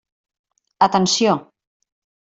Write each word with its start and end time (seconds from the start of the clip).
Atenció! 0.87 1.39